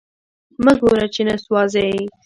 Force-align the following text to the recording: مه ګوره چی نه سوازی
مه 0.63 0.73
ګوره 0.79 1.05
چی 1.13 1.21
نه 1.27 1.35
سوازی 1.43 1.91